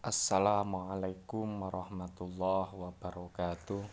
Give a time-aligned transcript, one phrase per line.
[0.00, 3.84] Assalamualaikum warahmatullahi wabarakatuh.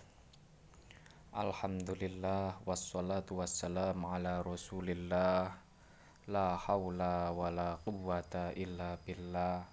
[1.35, 5.51] Alhamdulillah wassalatu wassalamu ala rasulillah.
[6.31, 9.67] La hawla wa la quwwata illa billah.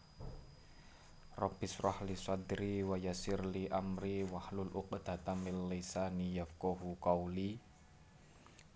[1.39, 1.71] Rabbi
[2.03, 7.63] li sadri wa yasir li amri wahlul uqdatan min lisani yafqahu qawli.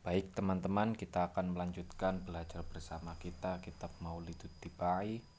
[0.07, 5.38] Baik teman-teman kita akan melanjutkan belajar bersama kita kitab Maulidut Tibai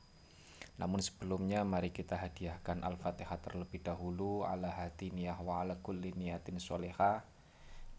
[0.80, 6.56] namun sebelumnya mari kita hadiahkan Al-Fatihah terlebih dahulu ala hati niyah wa ala kulli niyatin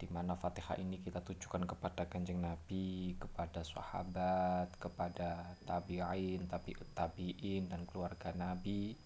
[0.01, 7.69] di mana Fatihah ini kita tujukan kepada Kanjeng Nabi, kepada sahabat, kepada tabi'in, tabi tabi'in
[7.69, 8.97] dan keluarga Nabi,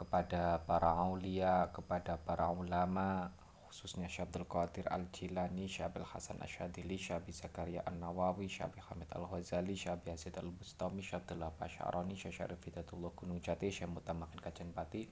[0.00, 3.28] kepada para aulia, kepada para ulama,
[3.72, 10.36] khususnya Syabdul Qadir Al-Jilani, Syabil Hasan Asyadili, Syabi Zakaria An-Nawawi, Syabi Hamid Al-Ghazali, Syabi Yazid
[10.36, 15.08] Al-Bustami, Syabdul Syaroni, Syekh Syarif Hidatullah Gunung Jati, Syekh Mutamakin Kajen Pati,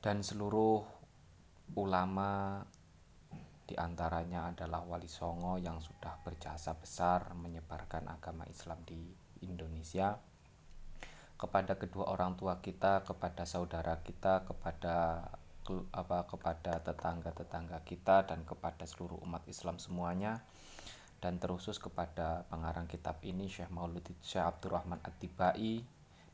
[0.00, 0.80] dan seluruh
[1.76, 2.64] ulama
[3.68, 9.12] di antaranya adalah Wali Songo yang sudah berjasa besar menyebarkan agama Islam di
[9.44, 10.16] Indonesia.
[11.36, 15.28] Kepada kedua orang tua kita, kepada saudara kita, kepada
[15.92, 20.44] apa kepada tetangga-tetangga kita dan kepada seluruh umat Islam semuanya.
[21.18, 25.80] Dan terusus kepada pengarang kitab ini Syekh Maulid Syekh Abdurrahman At-Tibai.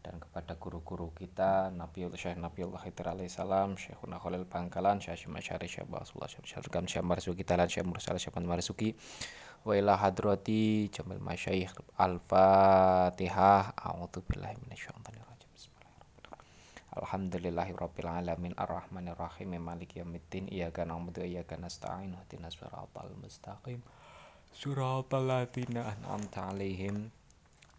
[0.01, 5.87] Dan kepada guru-guru kita Nabi Syekh Nabiullah Khidir alaihissalam Syekhuna Khalil Bangkalan Syekh Syekh Syekh
[5.87, 8.97] Basulullah Syekh Syekh Syekh Marzuki Talan Syekh Mursal Syekh Marzuki
[9.61, 13.77] wa ila hadrati Jamil Masyayikh Al-Fatihah.
[13.77, 15.30] A'udzu billahi minasyaitonir
[17.01, 23.81] Alhamdulillahirabbil alamin arrahmanirrahim maliki yaumiddin iyyaka na'budu wa iyyaka nasta'in ihdinas siratal mustaqim.
[24.53, 27.09] Siratal ladzina an'amta 'alaihim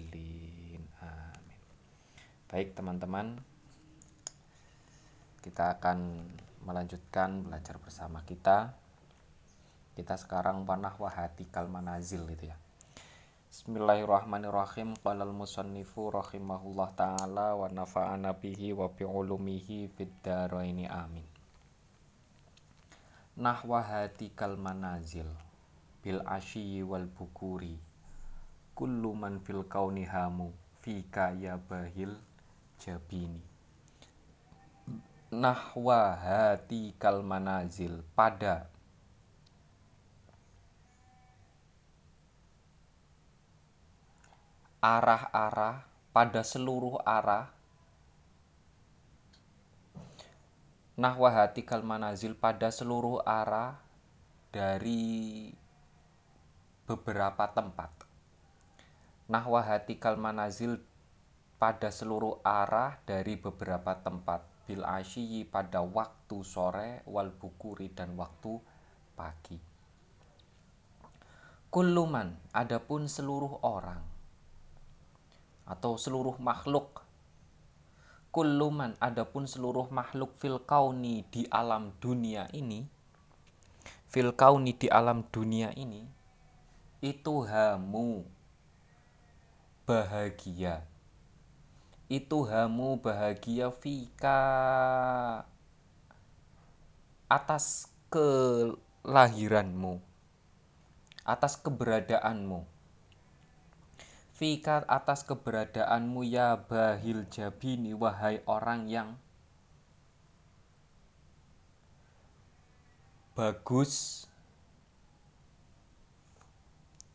[1.04, 1.60] Amin.
[2.48, 3.44] Baik teman-teman.
[5.44, 6.32] Kita akan
[6.64, 8.72] melanjutkan belajar bersama kita.
[9.92, 12.56] Kita sekarang panah wahati kalmanazil itu ya
[13.52, 14.96] Bismillahirrahmanirrahim.
[15.04, 21.20] Qala al-musannifu rahimahullah taala wa nafa'ana bihi wa bi ulumihi fid amin.
[23.36, 25.28] Nahwa kal manazil
[26.00, 27.76] bil asyi wal bukuri
[28.72, 32.16] kullu man fil kauni hamu fika ya bahil
[32.80, 33.44] jabini
[35.28, 36.16] nahwa
[36.96, 38.71] kal manazil pada
[44.82, 47.54] arah-arah pada seluruh arah.
[50.98, 53.78] Nahwa hatikal manazil pada seluruh arah
[54.50, 55.54] dari
[56.82, 57.94] beberapa tempat.
[59.30, 60.82] Nahwa hatikal manazil
[61.62, 64.66] pada seluruh arah dari beberapa tempat.
[64.66, 68.58] Bil asyiyi pada waktu sore wal bukuri dan waktu
[69.14, 69.62] pagi.
[71.70, 74.11] Kuluman adapun seluruh orang
[75.68, 77.04] atau seluruh makhluk.
[78.32, 82.88] Kulluman adapun seluruh makhluk fil kauni di alam dunia ini
[84.12, 86.04] fil kauni di alam dunia ini
[87.02, 88.24] itu hamu
[89.88, 90.84] bahagia.
[92.12, 94.40] Itu hamu bahagia fika
[97.32, 99.96] atas kelahiranmu
[101.24, 102.68] atas keberadaanmu
[104.42, 109.14] Fika atas keberadaanmu ya bahil jabini wahai orang yang
[113.38, 114.26] bagus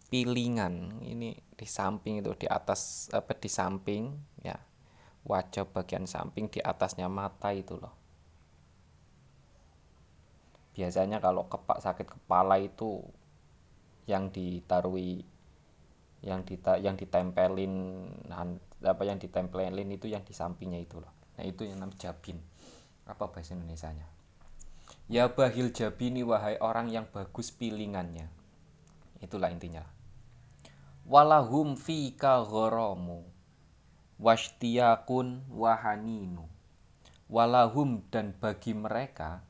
[0.08, 1.04] pilingan.
[1.04, 4.56] Ini di samping itu di atas apa di samping ya.
[5.28, 7.92] Wajah bagian samping di atasnya mata itu loh.
[10.80, 13.04] Biasanya kalau kepak sakit kepala itu
[14.08, 15.28] yang ditaruhi
[16.28, 17.74] yang dita yang ditempelin
[18.84, 21.16] apa yang ditempelin itu yang di sampingnya itu loh.
[21.40, 22.44] Nah itu yang namanya jabin.
[23.08, 24.08] Apa bahasa Indonesia nya
[25.08, 28.28] ya bahil jabini wahai orang yang bagus pilingannya.
[29.24, 29.88] Itulah intinya.
[31.08, 33.23] Walahum fika gharamu
[34.20, 36.46] washtiyakun wahaninu.
[37.32, 39.44] Walahum dan bagi mereka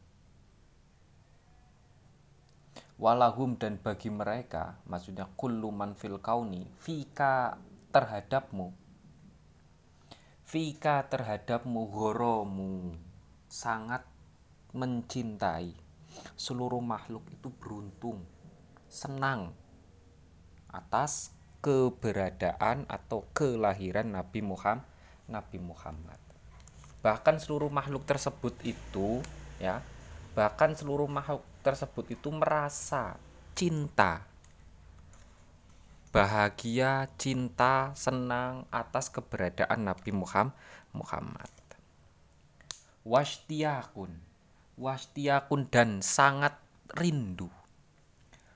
[2.97, 7.57] walahum dan bagi mereka maksudnya kullu man fil kauni fika
[7.93, 8.73] terhadapmu.
[10.47, 12.95] Fika terhadapmu horomu
[13.47, 14.05] sangat
[14.73, 15.75] mencintai.
[16.33, 18.25] Seluruh makhluk itu beruntung
[18.89, 19.53] senang
[20.71, 24.87] atas keberadaan atau kelahiran Nabi Muhammad
[25.27, 26.17] Nabi Muhammad.
[27.03, 29.21] Bahkan seluruh makhluk tersebut itu
[29.59, 29.83] ya
[30.33, 33.19] bahkan seluruh makhluk tersebut itu merasa
[33.51, 34.23] cinta.
[36.15, 41.51] Bahagia cinta senang atas keberadaan Nabi Muhammad.
[43.03, 44.15] Washtiakun.
[44.79, 46.55] Washtiakun dan sangat
[46.95, 47.51] rindu.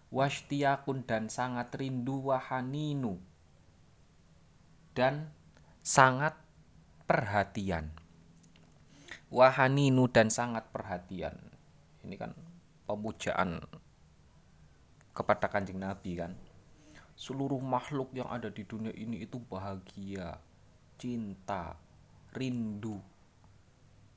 [0.08, 3.20] Washtiakun dan sangat rindu wahaninu.
[4.96, 5.36] Dan
[5.84, 6.40] sangat
[7.04, 7.92] perhatian.
[9.28, 11.36] Wahaninu dan sangat perhatian.
[12.08, 12.32] Ini kan
[12.92, 13.64] pemujaan
[15.16, 16.36] kepada kanjeng Nabi kan?
[17.16, 20.36] Seluruh makhluk yang ada di dunia ini itu bahagia
[21.00, 21.80] cinta
[22.36, 23.00] rindu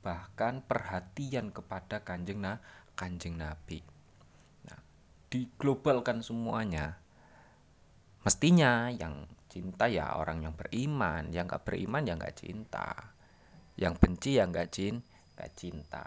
[0.05, 2.61] bahkan perhatian kepada kanjeng na
[2.93, 3.81] kanjeng Nabi.
[4.69, 4.79] Nah
[5.32, 7.00] diglobalkan semuanya
[8.21, 13.17] mestinya yang cinta ya orang yang beriman yang gak beriman ya gak cinta.
[13.81, 15.00] Yang benci ya gak cin
[15.35, 16.05] gak cinta.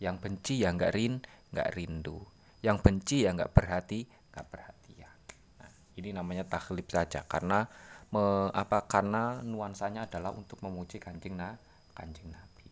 [0.00, 1.20] Yang benci ya gak rin
[1.54, 2.18] gak rindu.
[2.60, 4.04] Yang benci ya gak perhati
[4.34, 5.16] gak perhatian.
[5.62, 7.22] Nah, ini namanya taklip saja.
[7.24, 7.62] Karena
[8.10, 11.54] me, apa karena nuansanya adalah untuk memuji kanjeng na
[11.94, 12.66] kanjeng nabi.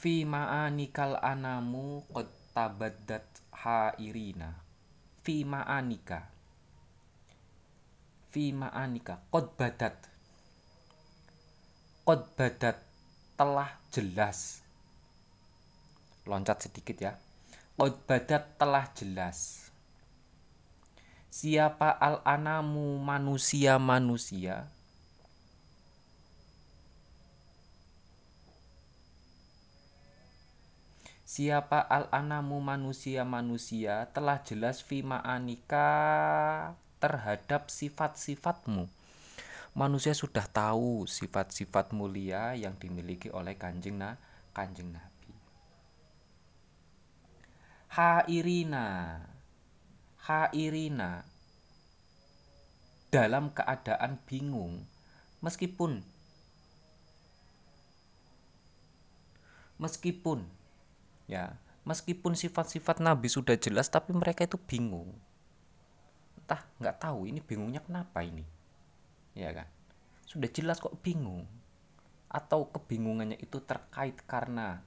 [0.00, 4.56] Fi ma'anikal anamu qad tabaddat hairina.
[5.20, 6.32] Fi ma'anika.
[8.32, 9.20] Fi ma'anika.
[9.28, 9.96] Qad badat.
[12.08, 12.78] Qad badat.
[13.36, 14.60] Telah jelas
[16.30, 17.12] loncat sedikit ya
[17.74, 19.66] badat telah jelas
[21.26, 24.70] siapa al anamu manusia-manusia
[31.30, 38.90] Siapa al-anamu manusia-manusia telah jelas fima anika terhadap sifat-sifatmu.
[39.78, 44.18] Manusia sudah tahu sifat-sifat mulia yang dimiliki oleh kanjeng na
[44.50, 45.09] kanjeng Nabi.
[47.90, 49.18] Hairina,
[50.22, 51.26] hairina.
[53.10, 54.86] Dalam keadaan bingung
[55.42, 55.98] meskipun
[59.82, 60.46] meskipun
[61.26, 65.10] ya meskipun sifat-sifat Nabi sudah jelas tapi mereka itu bingung.
[66.38, 68.46] Entah nggak tahu ini bingungnya kenapa ini.
[69.34, 69.66] Ya kan?
[70.30, 71.42] Sudah jelas kok bingung.
[72.30, 74.86] Atau kebingungannya itu terkait karena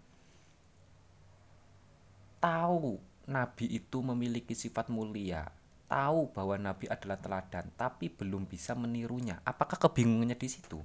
[2.44, 3.00] tahu
[3.32, 5.48] Nabi itu memiliki sifat mulia
[5.88, 10.84] tahu bahwa Nabi adalah teladan tapi belum bisa menirunya apakah kebingungannya di situ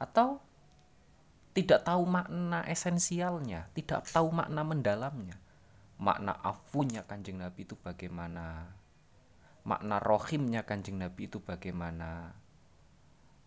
[0.00, 0.40] atau
[1.52, 5.36] tidak tahu makna esensialnya, tidak tahu makna mendalamnya.
[6.00, 8.72] Makna afunya kanjeng Nabi itu bagaimana?
[9.68, 12.32] Makna rohimnya kanjeng Nabi itu bagaimana?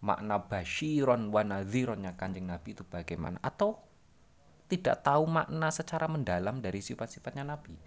[0.05, 3.41] Makna basyiron wa nadhironnya kanjeng Nabi itu bagaimana?
[3.41, 3.81] Atau
[4.65, 7.77] tidak tahu makna secara mendalam dari sifat-sifatnya Nabi?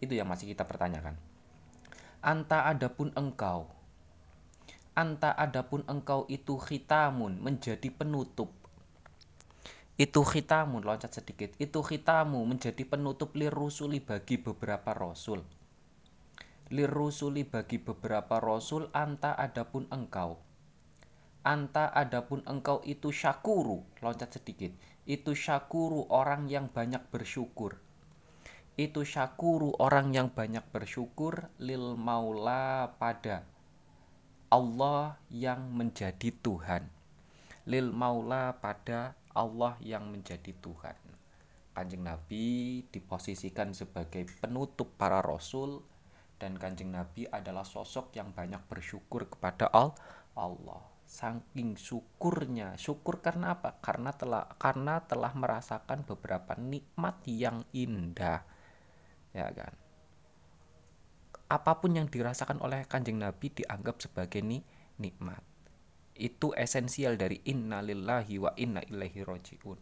[0.00, 1.20] Itu yang masih kita pertanyakan.
[2.24, 3.68] Anta adapun engkau.
[4.96, 8.50] Anta adapun engkau itu khitamun menjadi penutup.
[9.98, 11.52] Itu khitamu loncat sedikit.
[11.58, 15.42] Itu khitamu menjadi penutup lirusuli bagi beberapa rasul.
[16.70, 20.38] Lirusuli bagi beberapa rasul anta adapun engkau.
[21.42, 24.74] Anta adapun engkau itu syakuru loncat sedikit
[25.08, 27.80] itu syakuru orang yang banyak bersyukur
[28.78, 33.42] itu syakuru orang yang banyak bersyukur lil maula pada
[34.52, 36.86] Allah yang menjadi Tuhan
[37.68, 40.96] lil maula pada Allah yang menjadi Tuhan.
[41.76, 45.84] Kanjeng Nabi diposisikan sebagai penutup para rasul
[46.40, 50.97] dan Kanjeng Nabi adalah sosok yang banyak bersyukur kepada Allah.
[51.08, 53.80] Saking syukurnya, syukur karena apa?
[53.80, 58.44] Karena telah karena telah merasakan beberapa nikmat yang indah.
[59.32, 59.72] Ya kan?
[61.48, 64.60] Apa pun yang dirasakan oleh Kanjeng Nabi dianggap sebagai ni
[65.00, 65.40] nikmat
[66.18, 69.78] itu esensial dari innalillahi wa inna ilaihi rojiun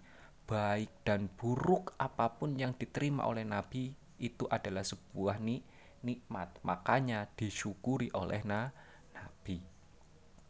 [0.47, 3.91] baik dan buruk apa pun yang diterima oleh nabi
[4.21, 5.65] itu adalah sebuah ni
[6.05, 8.86] nikmat makanya disyukuri oleh na nabi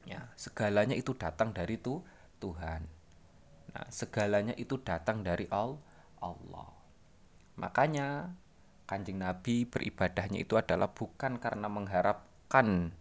[0.07, 2.01] ya segalanya itu datang dari tu
[2.39, 2.83] Tuhan.
[3.75, 5.77] Nah segalanya itu datang dari all
[6.23, 6.71] Allah.
[7.59, 8.31] Makanya
[8.87, 12.95] kanjeng nabi beribadahnya itu adalah bukan karena mengharapkan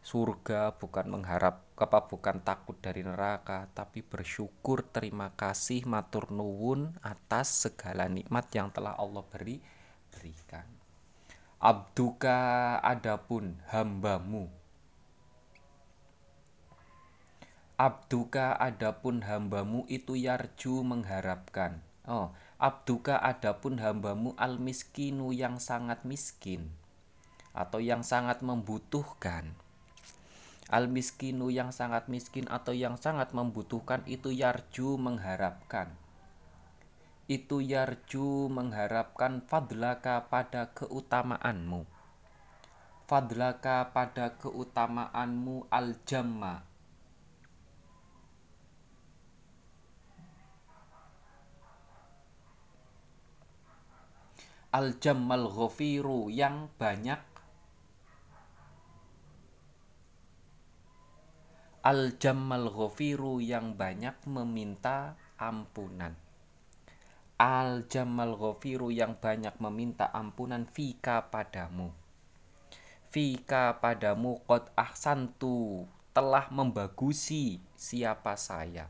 [0.00, 7.68] surga bukan mengharap apa bukan takut dari neraka tapi bersyukur terima kasih matur nuwun atas
[7.68, 9.60] segala nikmat yang telah Allah beri
[10.12, 10.68] berikan.
[11.60, 14.59] Abduka adapun hambamu
[17.80, 21.80] Abduka adapun hambamu itu yarju mengharapkan.
[22.04, 22.28] Oh
[22.60, 26.68] Abduka adapun hambamu al miskinu yang sangat miskin
[27.56, 29.56] atau yang sangat membutuhkan.
[30.68, 35.88] Al miskinu yang sangat miskin atau yang sangat membutuhkan itu yarju mengharapkan.
[37.32, 41.88] Itu yarju mengharapkan fadlaka pada keutamaanmu.
[43.08, 46.68] Fadlaka pada keutamaanmu al jamma
[54.70, 57.18] al jammal ghafiru yang banyak
[61.82, 66.14] al jammal ghafiru yang banyak meminta ampunan.
[67.34, 71.90] Al jammal ghafiru yang banyak meminta ampunan fika padamu.
[73.10, 78.86] Fika padamu qad ahsantu telah membagusi siapa saya.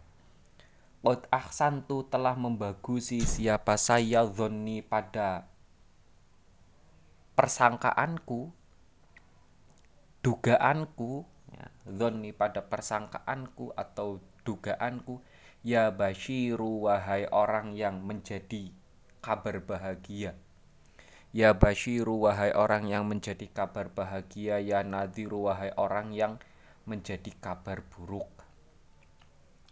[1.00, 5.49] Qad ahsantu telah membagusi siapa saya zonni pada
[7.40, 8.52] persangkaanku
[10.20, 15.24] dugaanku ya, zonni pada persangkaanku atau dugaanku
[15.64, 18.68] ya basyiru wahai orang yang menjadi
[19.24, 20.36] kabar bahagia.
[21.32, 24.60] Ya basyiru wahai orang yang menjadi kabar bahagia.
[24.60, 26.36] Ya nadhiru wahai orang yang
[26.84, 28.28] menjadi kabar buruk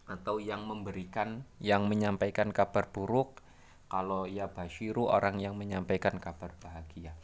[0.09, 3.45] atau yang memberikan yang menyampaikan kabar buruk.
[3.89, 7.17] Kalau ya basyiru orang yang menyampaikan kabar bahagia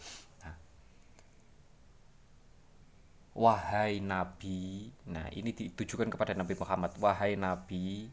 [3.34, 4.94] wahai nabi.
[5.10, 6.94] Nah ini ditujukan kepada Nabi Muhammad.
[7.02, 8.08] Wahai nabi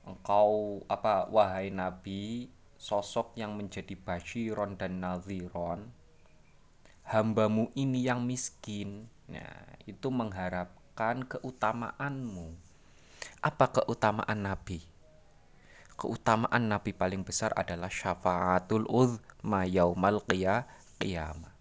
[0.00, 2.48] engkau apa wahai nabi
[2.80, 5.92] sosok yang menjadi basyiron dan naziron
[7.04, 9.12] hambamu ini yang miskin.
[9.28, 12.56] Nah itu mengharapkan keutamaanmu.
[13.44, 14.80] Apa keutamaan nabi?
[16.00, 21.59] Keutamaan nabi paling besar adalah syafaatul uzma yaumal qiyamah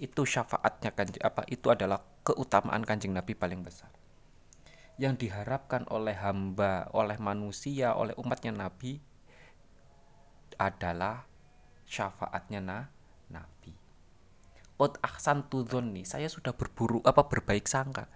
[0.00, 3.92] itu syafaatnya kanjeng apa itu adalah keutamaan kanjeng Nabi paling besar.
[4.96, 9.00] Yang diharapkan oleh hamba oleh manusia oleh umatnya Nabi
[10.56, 11.28] adalah
[11.84, 12.78] syafaatnya na,
[13.28, 13.76] Nabi.
[14.80, 15.44] Ot ahsan
[15.92, 18.08] nih saya sudah berburu apa berbaik sangka.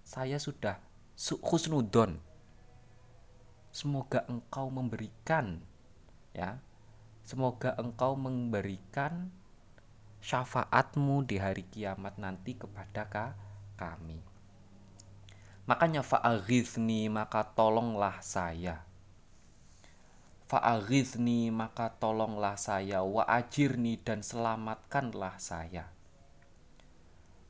[0.00, 0.80] Saya sudah
[1.44, 2.16] husnudon
[3.70, 5.60] semoga engkau memberikan
[6.32, 6.58] ya.
[7.20, 9.30] Semoga engkau memberikan
[10.20, 13.08] syafaatmu di hari kiamat nanti kepada
[13.76, 14.20] kami.
[15.64, 18.84] Makanya fa'aghizni maka tolonglah saya.
[20.50, 25.88] Fa'aghizni maka tolonglah saya wa ajirni dan selamatkanlah saya.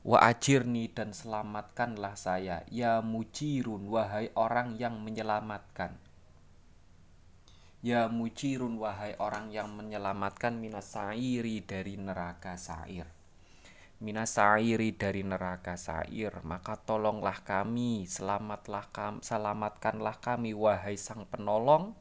[0.01, 6.10] Wa ajirni dan selamatkanlah saya ya mujirun wahai orang yang menyelamatkan
[7.81, 13.09] Ya mujirun wahai orang yang menyelamatkan minas sairi dari neraka sair.
[13.97, 21.97] Minas sairi dari neraka sair, maka tolonglah kami, selamatlah kami, selamatkanlah kami wahai sang penolong,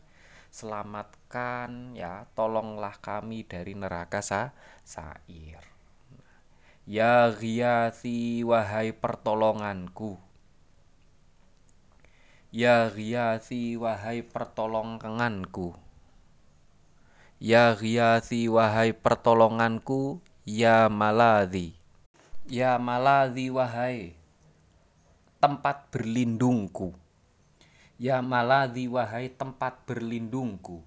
[0.53, 4.53] selamatkan ya, tolonglah kami dari neraka sa
[4.85, 5.65] sair.
[6.85, 10.30] Ya ghiyasi wahai pertolonganku
[12.51, 15.79] Ya Ghiyasi wahai pertolonganku.
[17.39, 21.79] Ya Ghiyasi wahai pertolonganku Ya Maladhi.
[22.51, 24.19] Ya Maladhi wahai
[25.39, 26.91] tempat berlindungku.
[28.03, 30.83] Ya Maladhi wahai tempat berlindungku.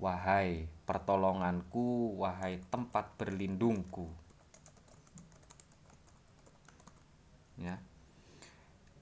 [0.00, 4.08] Wahai pertolonganku Wahai tempat berlindungku.
[7.60, 7.76] Ya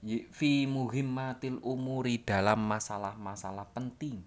[0.05, 4.21] fi muhimmatil umuri dalam masalah-masalah penting.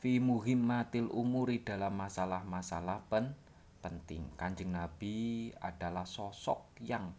[0.00, 3.36] Fi muhimmatil umuri dalam masalah-masalah pen
[3.84, 4.24] penting.
[4.40, 7.12] Kanjeng Nabi adalah sosok yang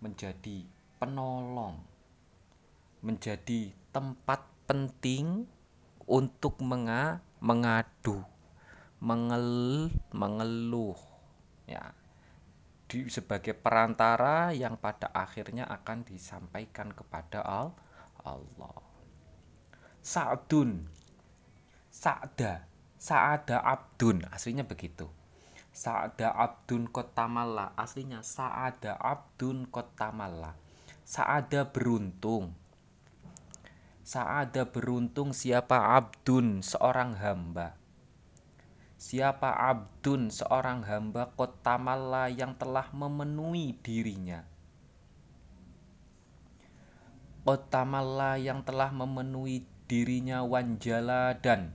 [0.00, 0.64] menjadi
[0.98, 1.78] penolong
[2.98, 5.46] menjadi tempat penting
[6.10, 8.26] untuk menga mengadu
[8.98, 10.98] mengel mengeluh
[11.70, 11.94] ya
[12.88, 17.76] di, sebagai perantara yang pada akhirnya akan disampaikan kepada al
[18.24, 18.76] Allah.
[20.00, 20.88] Sa'dun
[21.92, 22.68] Sa'da
[22.98, 25.06] Sa'ada Abdun aslinya begitu.
[25.70, 30.58] Sa'ada Abdun Kotamalla aslinya Sa'ada Abdun Kotamalla.
[31.06, 32.58] Sa'ada beruntung.
[34.02, 37.77] Sa'ada beruntung siapa Abdun seorang hamba.
[38.98, 44.42] Siapa abdun seorang hamba kotamalla yang telah memenuhi dirinya?
[47.46, 51.72] Kotamalla yang telah memenuhi dirinya wanjala dan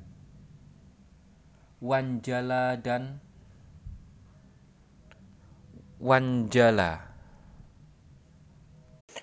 [1.79, 2.75] wanjala.
[2.77, 3.23] Dan
[6.03, 7.15] wanjala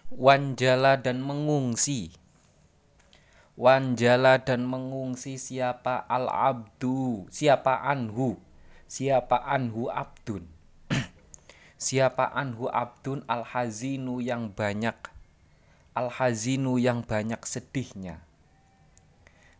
[0.08, 2.16] wanjala dan mengungsi
[3.60, 8.40] wanjala dan mengungsi siapa al abdu siapa anhu
[8.88, 10.48] siapa anhu abdun
[11.76, 14.96] siapa anhu abdun al hazinu yang banyak
[15.90, 18.22] Al-hazinu yang banyak sedihnya.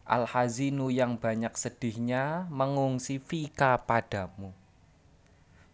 [0.06, 4.54] Al-hazinu yang banyak sedihnya mengungsi fika padamu.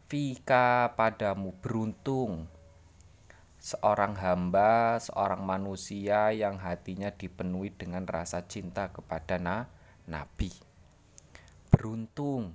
[0.08, 2.48] Fika padamu beruntung
[3.66, 9.66] seorang hamba, seorang manusia yang hatinya dipenuhi dengan rasa cinta kepada na,
[10.06, 10.54] Nabi.
[11.74, 12.54] Beruntung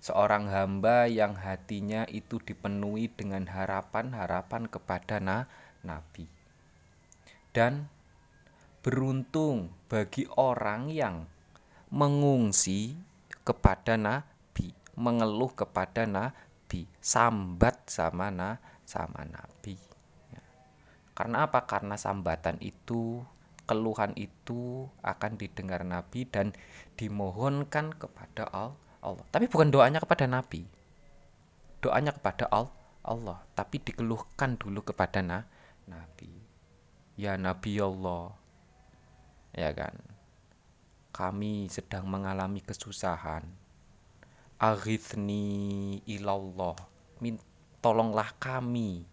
[0.00, 5.44] seorang hamba yang hatinya itu dipenuhi dengan harapan-harapan kepada na,
[5.84, 6.24] Nabi.
[7.52, 7.92] Dan
[8.80, 11.28] beruntung bagi orang yang
[11.92, 12.96] mengungsi
[13.44, 19.76] kepada Nabi, mengeluh kepada Nabi, sambat sama na, sama Nabi.
[20.32, 20.44] Ya.
[21.16, 21.64] Karena apa?
[21.64, 23.24] Karena sambatan itu,
[23.64, 26.56] keluhan itu akan didengar Nabi dan
[26.96, 28.48] dimohonkan kepada
[29.02, 29.26] Allah.
[29.32, 30.64] Tapi bukan doanya kepada Nabi.
[31.84, 35.54] Doanya kepada Allah, tapi dikeluhkan dulu kepada Nabi
[35.88, 36.32] Nabi
[37.14, 38.32] ya Nabi Allah
[39.52, 39.94] ya kan
[41.14, 43.44] kami sedang mengalami kesusahan
[44.58, 46.74] aghithni ilallah
[47.20, 47.38] min
[47.84, 49.04] tolonglah kami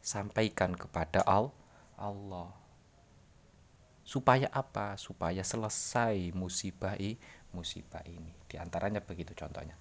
[0.00, 2.56] sampaikan kepada Allah.
[4.00, 4.96] Supaya apa?
[4.96, 7.20] Supaya selesai musibah ini
[7.52, 8.32] musibah ini.
[8.48, 9.76] Di antaranya begitu contohnya.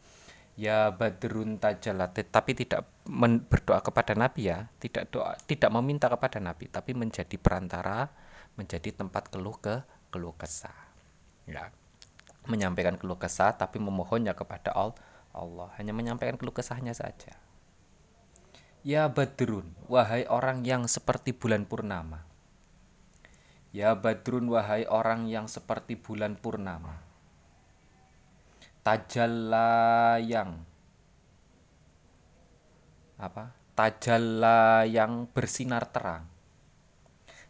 [0.59, 2.83] Ya badrun tajalat tapi tidak
[3.47, 4.67] berdoa kepada nabi ya.
[4.75, 8.11] Tidak doa tidak meminta kepada nabi tapi menjadi perantara
[8.59, 10.91] menjadi tempat keluh ke keluh kesah.
[11.47, 11.71] Ya.
[12.43, 14.75] Menyampaikan keluh kesah tapi memohonnya kepada
[15.31, 15.71] Allah.
[15.79, 17.42] Hanya menyampaikan keluh kesahnya saja
[18.83, 22.27] ya badrun wahai orang yang seperti bulan purnama.
[23.71, 27.01] Ya badrun wahai orang yang seperti bulan purnama.
[28.83, 30.67] Tajalla yang
[33.17, 33.55] apa?
[33.73, 36.27] Tajalla yang bersinar terang.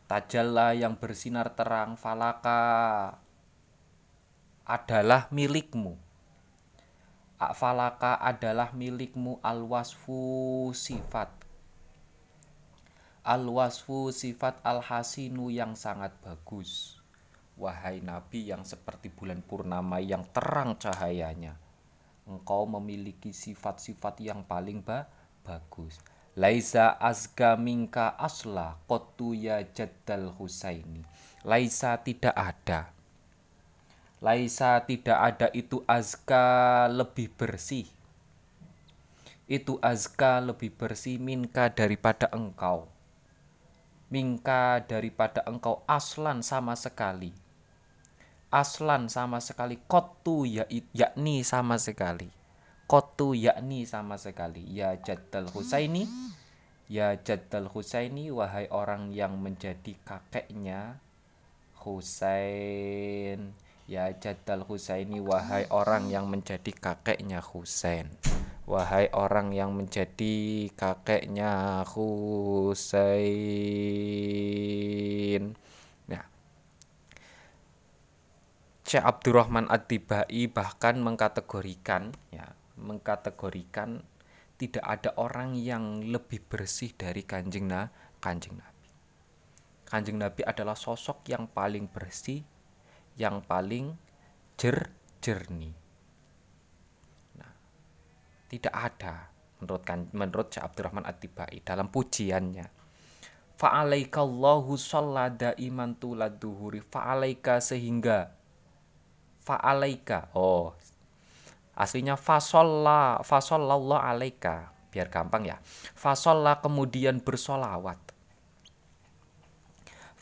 [0.05, 3.17] Tajalla yang bersinar terang falaka
[4.63, 6.02] adalah milikmu
[7.51, 11.27] falaka adalah milikmu alwasfu sifat
[13.27, 17.03] alwasfu sifat alhasinu yang sangat bagus
[17.53, 21.53] Wahai Nabi yang seperti bulan purnama yang terang cahayanya,
[22.25, 25.05] engkau memiliki sifat-sifat yang paling ba
[25.45, 26.01] bagus.
[26.33, 31.05] Laisa azga minka asla kotu ya jaddal Husaini.
[31.45, 32.89] Laisa tidak ada.
[34.23, 37.83] Laisa tidak ada itu azka lebih bersih.
[39.51, 42.87] Itu azka lebih bersih minka daripada engkau.
[44.07, 47.35] Minka daripada engkau aslan sama sekali.
[48.47, 49.75] Aslan sama sekali.
[49.91, 50.63] Kotu ya
[50.95, 52.31] yakni sama sekali.
[52.87, 54.63] Kotu yakni sama sekali.
[54.71, 56.07] Ya Jaddal Husaini
[56.87, 60.99] ya Jaddal Husaini wahai orang yang menjadi kakeknya
[61.83, 63.55] Husain
[63.89, 68.09] ya Jaddal Husaini wahai orang yang menjadi kakeknya Husain.
[68.63, 73.23] Wahai orang yang menjadi kakeknya Husain.
[78.93, 84.05] Syekh Abdurrahman Ad-Tibai bahkan mengkategorikan ya, mengkategorikan
[84.61, 87.89] tidak ada orang yang lebih bersih dari Kanjeng na,
[88.21, 88.85] Kanjeng Nabi.
[89.89, 92.45] Kanjeng Nabi adalah sosok yang paling bersih,
[93.19, 93.95] yang paling
[94.57, 94.89] jer
[95.23, 95.75] jernih.
[97.39, 97.53] Nah,
[98.51, 102.67] tidak ada menurut kan, menurut Syekh Abdurrahman Ad-Tibai dalam pujiannya.
[103.55, 108.35] Fa'alaikallahu shallada iman tuladuhuri fa'alaika sehingga.
[109.43, 110.35] Fa'alaika.
[110.35, 110.75] Oh
[111.73, 114.73] aslinya fasolla fasollallah alaika.
[114.93, 115.57] Biar gampang ya.
[115.97, 117.97] Fasolla kemudian bersolawat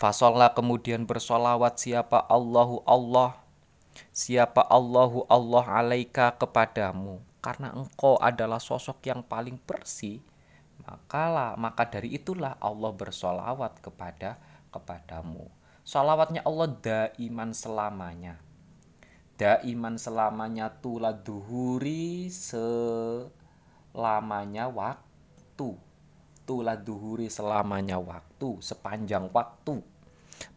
[0.01, 3.37] fasolla kemudian bersolawat siapa Allahu Allah?
[4.09, 7.21] Siapa Allahu Allah alaika kepadamu?
[7.37, 10.25] Karena engkau adalah sosok yang paling bersih
[10.81, 14.41] makalah maka dari itulah Allah bersolawat kepada
[14.73, 15.45] kepadamu.
[15.85, 18.41] Salawatnya Allah daiman selamanya.
[19.37, 23.45] Daiman selamanya tula duhuri selamanya
[24.69, 25.77] waktu.
[26.41, 29.90] Tula duhuri selamanya waktu sepanjang waktu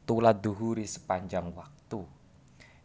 [0.04, 2.04] tula duhuri sepanjang waktu.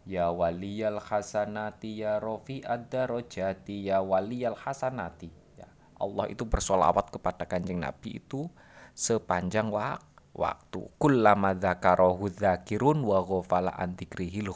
[0.09, 5.29] Ya waliyal hasanati ya rofi ad-darajati ya waliyal hasanati.
[5.59, 5.69] Ya
[6.01, 8.49] Allah itu bersolawat kepada kanjeng Nabi itu
[8.97, 10.87] sepanjang waktu waktu.
[10.95, 14.53] Kullama dzakarahu dzakirun wa ghafala an dzikrihil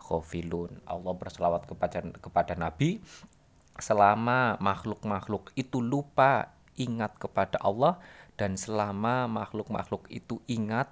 [0.00, 0.80] ghafilun.
[0.88, 3.04] Allah berselawat kepada kepada Nabi
[3.80, 7.96] selama makhluk-makhluk itu lupa ingat kepada Allah
[8.36, 10.88] dan selama makhluk-makhluk itu ingat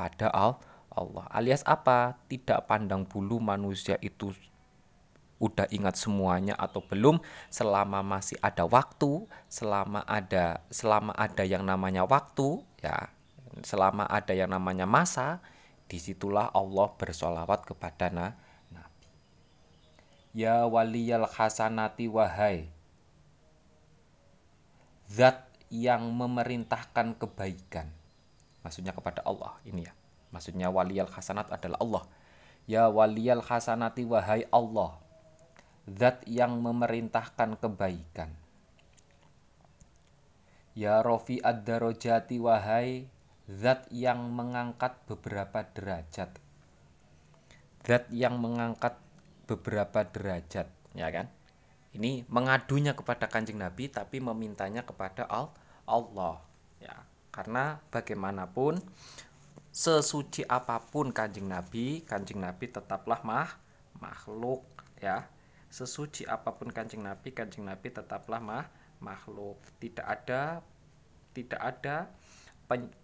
[0.00, 1.28] pada Allah.
[1.28, 2.16] Alias apa?
[2.24, 4.32] Tidak pandang bulu manusia itu
[5.36, 7.20] udah ingat semuanya atau belum?
[7.52, 13.12] Selama masih ada waktu selama ada selama ada yang namanya waktu ya
[13.60, 15.42] selama ada yang namanya masa,
[15.90, 18.38] di situlah Allah bersolawat kepada na,
[18.70, 19.10] Nabi.
[20.32, 22.70] Ya waliyal hasanati wahai
[25.10, 27.90] Zat yang memerintahkan kebaikan
[28.60, 29.92] Maksudnya kepada Allah ini ya.
[30.30, 32.04] Maksudnya waliyal hasanat adalah Allah.
[32.68, 35.00] Ya waliyal hasanati wahai Allah
[35.90, 38.30] Zat yang memerintahkan kebaikan.
[40.78, 43.10] Ya Rofi ad-darajati wahai
[43.50, 46.30] zat yang mengangkat beberapa derajat.
[47.82, 48.94] Zat yang mengangkat
[49.50, 51.26] beberapa derajat ya kan?
[51.90, 55.26] Ini mengadunya kepada kanjeng nabi tapi memintanya kepada
[55.90, 56.38] Allah
[56.78, 57.09] ya
[57.40, 58.84] karena bagaimanapun
[59.72, 63.48] sesuci apa pun kanjeng nabi kanjeng nabi tetaplah mah
[63.96, 64.68] makhluk
[65.00, 65.24] ya.
[65.72, 68.68] Sesuci apa pun kanjeng nabi kanjeng nabi tetaplah mah
[69.00, 69.56] makhluk.
[69.80, 70.60] Tidak ada
[71.32, 72.12] tidak ada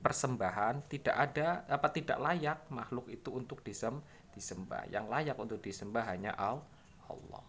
[0.05, 4.05] persembahan tidak ada apa tidak layak makhluk itu untuk disem,
[4.37, 4.85] disembah.
[4.92, 7.44] Yang layak untuk disembah hanya Allah.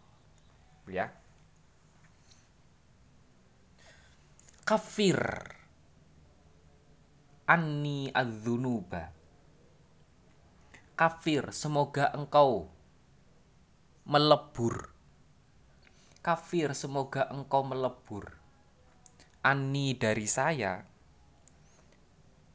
[0.87, 1.11] Ya.
[4.63, 5.19] Kafir
[7.47, 9.15] anni adzunuba
[10.99, 12.67] kafir semoga engkau
[14.03, 14.91] melebur
[16.19, 18.35] kafir semoga engkau melebur
[19.41, 20.83] ani dari saya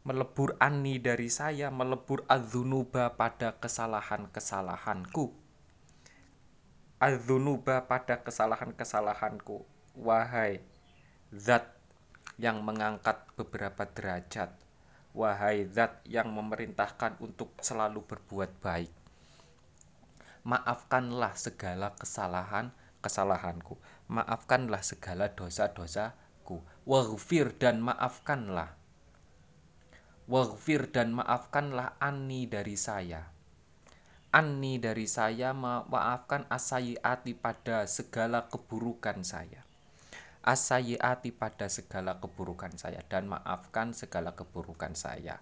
[0.03, 5.31] melebur ani dari saya, melebur adzunuba pada kesalahan-kesalahanku.
[6.99, 9.63] Adzunuba pada kesalahan-kesalahanku.
[9.99, 10.63] Wahai
[11.31, 11.71] zat
[12.39, 14.62] yang mengangkat beberapa derajat.
[15.13, 18.93] Wahai zat yang memerintahkan untuk selalu berbuat baik.
[20.49, 22.73] Maafkanlah segala kesalahan
[23.05, 23.77] kesalahanku.
[24.09, 26.65] Maafkanlah segala dosa-dosaku.
[26.89, 28.83] Waghfir dan maafkanlah
[30.31, 33.35] Waghfir dan maafkanlah Ani dari saya.
[34.31, 39.67] Ani dari saya maafkan asayiati pada segala keburukan saya.
[40.43, 45.39] Asayiati pada segala keburukan saya dan maafkan segala keburukan saya.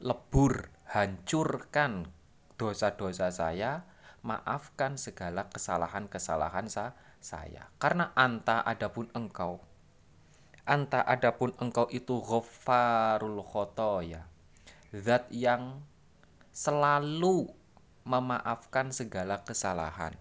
[0.00, 2.08] Lebur, hancurkan
[2.56, 3.84] dosa-dosa saya,
[4.24, 7.68] maafkan segala kesalahan-kesalahan sa saya.
[7.76, 9.60] Karena anta adapun engkau
[10.68, 14.28] anta adapun engkau itu ghafarul khotoya
[14.92, 15.80] zat yang
[16.52, 17.48] selalu
[18.04, 20.12] memaafkan segala kesalahan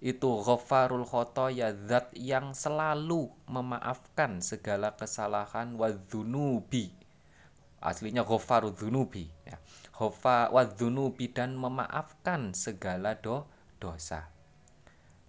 [0.00, 7.00] itu ghafarul khotoya zat yang selalu memaafkan segala kesalahan wadzunubi
[7.80, 9.56] aslinya ghafarul dzunubi ya.
[9.96, 13.48] Ghafa wadzunubi dan memaafkan segala do,
[13.80, 14.28] dosa.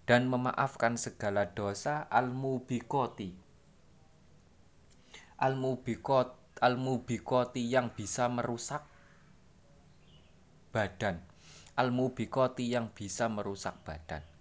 [0.04, 3.32] Dan memaafkan segala dosa al mubikoti
[5.42, 8.86] al-mubikot al-mubikoti yang bisa merusak
[10.70, 11.18] badan.
[11.74, 14.31] Al-mubikoti yang bisa merusak badan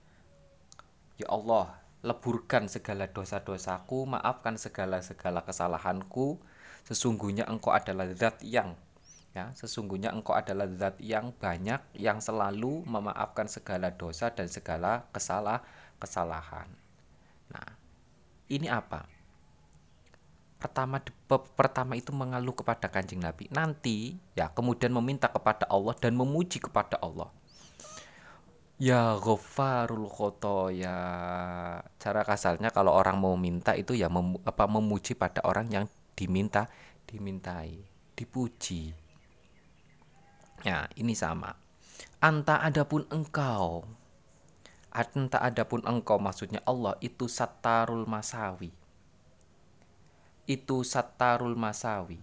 [1.22, 6.42] ya Allah leburkan segala dosa-dosaku maafkan segala-segala kesalahanku.
[6.82, 8.74] Sesungguhnya engkau adalah zat yang
[9.32, 15.62] ya sesungguhnya engkau adalah zat yang banyak yang selalu memaafkan segala dosa dan segala kesalah
[16.02, 16.68] kesalahan.
[17.54, 17.70] Nah
[18.50, 19.06] ini apa?
[20.58, 21.02] Pertama
[21.58, 23.46] pertama itu mengeluh kepada kanjeng Nabi.
[23.54, 27.30] Nanti ya kemudian meminta kepada Allah dan memuji kepada Allah
[28.82, 30.10] ya ghafarul
[30.74, 30.98] ya
[32.02, 35.86] cara kasarnya kalau orang mau minta itu ya mem, apa memuji pada orang yang
[36.18, 36.66] diminta
[37.06, 38.94] dimintai dipuji.
[40.62, 41.58] Ya ini sama.
[42.22, 43.86] Anta adapun engkau.
[44.94, 48.70] Anta adapun engkau maksudnya Allah itu satarul masawi.
[50.46, 52.22] Itu satarul masawi.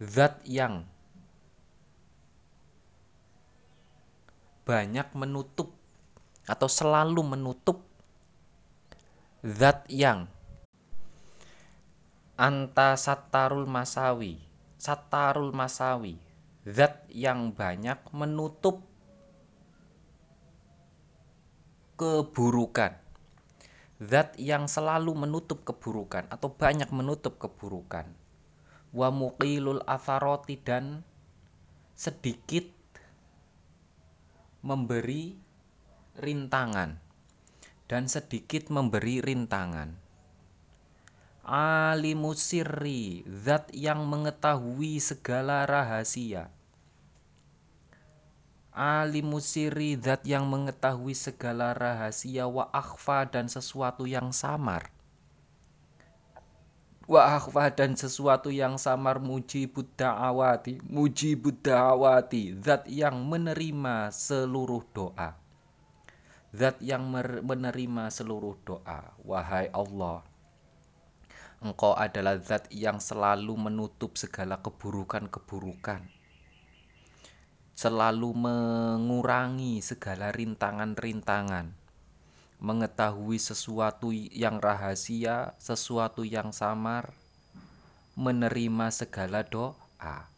[0.00, 0.84] Zat yang
[4.64, 5.72] banyak menutup
[6.48, 7.84] atau selalu menutup
[9.44, 10.28] zat yang
[12.40, 14.40] anta satarul masawi
[14.80, 16.16] satarul masawi
[16.64, 18.84] zat yang banyak menutup
[22.00, 22.96] keburukan.
[24.00, 28.08] Zat yang selalu menutup keburukan atau banyak menutup keburukan.
[28.96, 29.84] Wa muqilul
[30.64, 31.04] dan
[31.92, 32.64] sedikit
[34.60, 35.40] memberi
[36.20, 37.00] rintangan
[37.88, 39.96] dan sedikit memberi rintangan.
[41.48, 46.52] Alimusirri zat yang mengetahui segala rahasia.
[48.70, 54.99] Alimusiri zat yang mengetahui segala rahasia wa akhfa dan sesuatu yang samar
[57.10, 65.34] wa akhfa dan sesuatu yang samar muji da'awati muji da'awati zat yang menerima seluruh doa.
[66.54, 67.10] Zat yang
[67.42, 70.22] menerima seluruh doa wahai Allah.
[71.58, 76.06] Engkau adalah zat yang selalu menutup segala keburukan-keburukan.
[77.74, 81.79] Selalu mengurangi segala rintangan-rintangan,
[82.60, 87.16] mengetahui sesuatu yang rahasia, sesuatu yang samar,
[88.14, 90.28] menerima segala doa.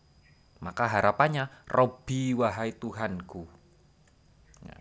[0.63, 3.51] Maka harapannya, Robbi wahai Tuhanku.
[4.63, 4.79] Ya.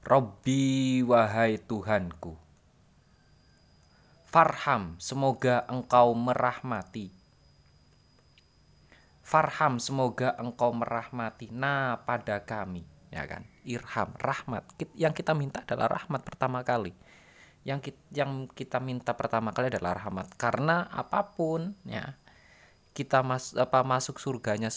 [0.00, 2.40] Robbi wahai Tuhanku.
[4.32, 7.14] Farham, semoga engkau merahmati
[9.24, 14.64] Farham semoga engkau merahmati na pada kami ya kan irham rahmat.
[14.94, 16.92] Yang kita minta adalah rahmat pertama kali.
[17.64, 20.36] Yang kita, yang kita minta pertama kali adalah rahmat.
[20.36, 22.14] Karena apa pun ya
[22.94, 24.70] kita mas, apa masuk surganya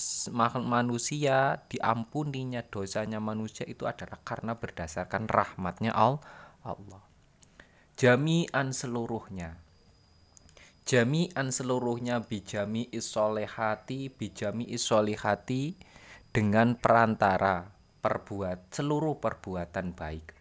[0.65, 7.03] manusia diampuninya dosanya manusia itu adalah karena berdasarkan rahmatnya Allah.
[7.93, 9.61] Jami'an seluruhnya.
[10.87, 15.77] Jami'an seluruhnya bijami isolehati bijami isolehati
[16.33, 17.76] dengan perantara
[18.07, 20.31] perbuat seluruh perbuatan baik.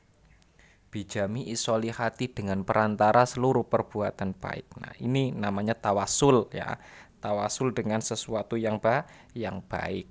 [0.94, 4.78] Bijami isolihati dengan perantara seluruh perbuatan baik.
[4.78, 6.78] Nah ini namanya tawasul ya.
[7.18, 9.02] Tawasul dengan sesuatu yang ba
[9.34, 10.06] yang baik.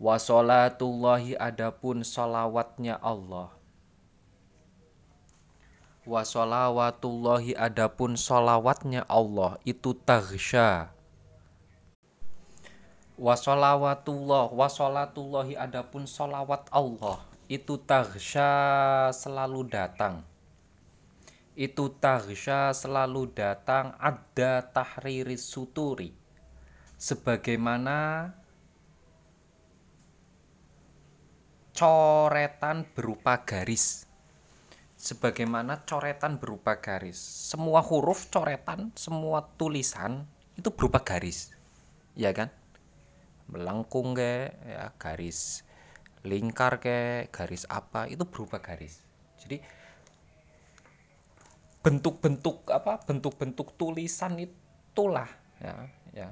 [0.00, 3.52] Wasolatullahi adapun solawatnya Allah.
[6.08, 10.96] Wa sholawatullahi adapun solawatnya Allah itu taghsya
[13.18, 17.18] wa sholawatullah wa sholatullahi adapun solawat Allah
[17.50, 20.22] itu taghsya selalu datang
[21.58, 26.14] itu taghsya selalu datang ada tahriris suturi
[26.94, 28.30] sebagaimana
[31.74, 34.06] coretan berupa garis
[34.98, 37.16] sebagaimana coretan berupa garis.
[37.16, 40.26] Semua huruf coretan, semua tulisan
[40.58, 41.54] itu berupa garis.
[42.18, 42.50] Ya kan?
[43.48, 45.64] Melengkung ke ya garis
[46.26, 49.00] lingkar ke garis apa itu berupa garis.
[49.40, 49.62] Jadi
[51.82, 55.30] bentuk-bentuk apa bentuk-bentuk tulisan itulah
[55.62, 56.28] ya ya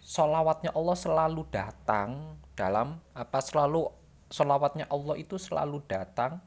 [0.00, 3.92] solawatnya Allah selalu datang dalam apa selalu
[4.32, 6.40] solawatnya Allah itu selalu datang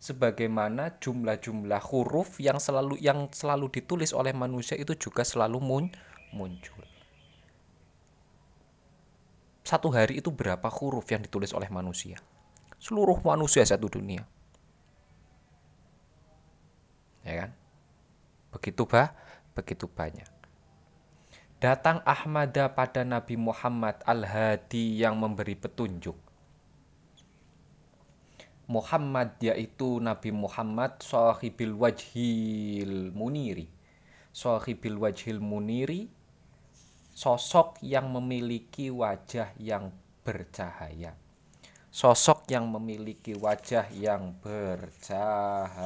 [0.00, 5.84] sebagaimana jumlah-jumlah huruf yang selalu yang selalu ditulis oleh manusia itu juga selalu mun,
[6.30, 6.85] muncul.
[9.66, 12.22] Satu hari itu berapa huruf yang ditulis oleh manusia?
[12.78, 14.22] Seluruh manusia satu dunia.
[17.26, 17.50] Ya kan?
[18.54, 19.10] Begitu bah,
[19.58, 20.30] begitu banyak.
[21.58, 26.14] Datang Ahmada pada Nabi Muhammad Al-Hadi yang memberi petunjuk
[28.66, 33.70] Muhammad yaitu Nabi Muhammad sahibil wajhil muniri
[34.34, 36.10] sahibil wajhil muniri
[37.16, 39.88] sosok yang memiliki wajah yang
[40.20, 41.16] bercahaya.
[41.88, 45.80] Sosok yang memiliki wajah yang bercahaya.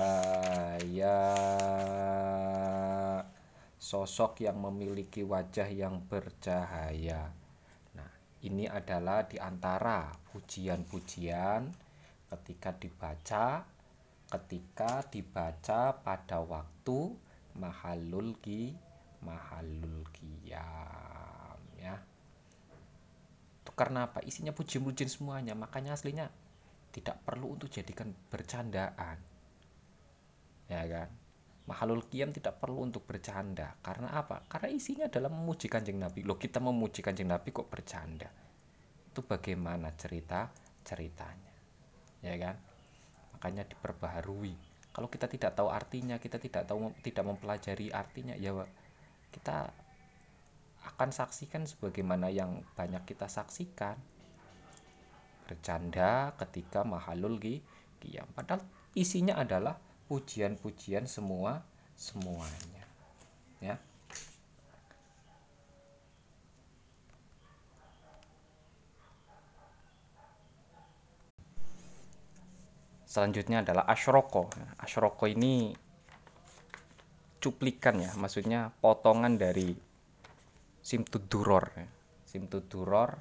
[3.79, 7.31] Sosok yang memiliki wajah yang bercahaya.
[7.95, 8.11] Nah
[8.43, 11.71] ini adalah di antara pujian-pujian
[12.27, 13.63] ketika dibaca
[14.31, 17.15] ketika dibaca pada waktu
[17.55, 18.75] mahalul ki
[19.27, 20.07] mahalul
[23.81, 24.21] karena apa?
[24.21, 25.57] Isinya puji-pujian semuanya.
[25.57, 26.29] Makanya aslinya
[26.93, 29.17] tidak perlu untuk jadikan bercandaan.
[30.69, 31.09] Ya kan?
[31.65, 33.81] Mahalul qiyam tidak perlu untuk bercanda.
[33.81, 34.45] Karena apa?
[34.53, 36.29] Karena isinya adalah memuji kanjeng nabi.
[36.29, 38.29] Loh kita memuji kanjeng nabi kok bercanda?
[39.09, 40.53] Itu bagaimana cerita
[40.85, 41.55] ceritanya?
[42.21, 42.61] Ya kan?
[43.33, 44.55] Makanya diperbaharui.
[44.93, 48.53] Kalau kita tidak tahu artinya kita tidak tahu tidak mempelajari artinya ya
[49.31, 49.71] kita
[50.87, 53.97] akan saksikan sebagaimana yang banyak kita saksikan.
[55.45, 57.37] Bercanda ketika mahalul
[58.01, 58.27] qiyam.
[58.33, 58.65] Padahal
[58.97, 59.77] isinya adalah
[60.09, 61.63] pujian-pujian semua
[61.99, 62.85] semuanya.
[63.61, 63.77] Ya.
[73.11, 74.47] Selanjutnya adalah ashroko
[74.79, 75.75] ashroko ini
[77.43, 79.90] cuplikan ya maksudnya potongan dari
[80.81, 81.65] Simtuduror.
[81.77, 81.89] Ya.
[82.25, 83.21] Simtuduror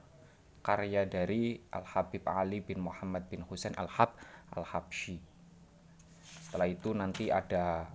[0.59, 4.15] karya dari Al Habib Ali bin Muhammad bin Husain Al Hab
[4.53, 5.29] Al Habsyi
[6.49, 7.85] setelah itu nanti ada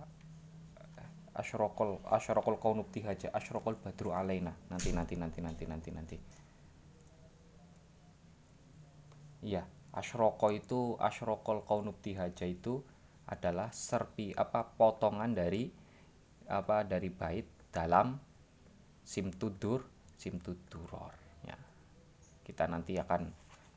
[1.35, 4.55] asyrokol asyrokol kaunubti haja asyrokol badru alaina.
[4.71, 6.17] Nanti nanti nanti nanti nanti nanti.
[9.43, 12.79] Iya asyroko itu asyrokol kaunubti haja itu
[13.27, 15.67] adalah serpi apa potongan dari
[16.47, 18.15] apa dari bait dalam
[19.05, 19.85] simtudur
[20.17, 21.13] simtuduror
[21.45, 21.55] ya.
[22.41, 23.29] Kita nanti akan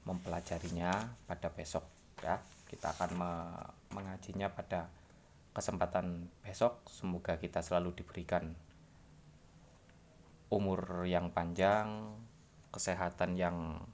[0.08, 0.90] mempelajarinya
[1.28, 1.84] pada besok
[2.24, 2.40] ya.
[2.64, 3.32] Kita akan me
[3.92, 4.88] mengajinya pada
[5.52, 6.88] kesempatan besok.
[6.88, 8.56] Semoga kita selalu diberikan
[10.48, 12.16] umur yang panjang
[12.72, 13.84] kesehatan yang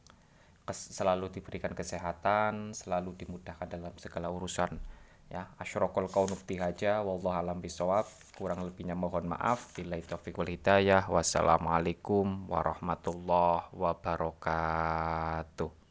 [0.66, 4.78] kes, selalu diberikan kesehatan selalu dimudahkan dalam segala urusan
[5.28, 9.70] ya asyrokol kaunukti haja wallahu alam bisawab kurang lebihnya mohon maaf.
[9.76, 11.06] Bila taufik wal hidayah.
[11.06, 15.83] Wassalamualaikum warahmatullahi wabarakatuh